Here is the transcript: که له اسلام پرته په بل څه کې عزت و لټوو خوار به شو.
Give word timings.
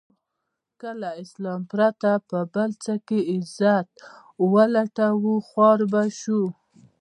که 0.79 0.89
له 1.01 1.09
اسلام 1.23 1.61
پرته 1.71 2.11
په 2.29 2.39
بل 2.53 2.69
څه 2.83 2.93
کې 3.07 3.19
عزت 3.33 3.87
و 4.51 4.53
لټوو 4.73 5.33
خوار 5.47 5.79
به 5.91 6.03
شو. 6.19 6.43